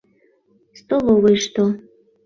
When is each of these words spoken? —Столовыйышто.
—Столовыйышто. 0.79 1.65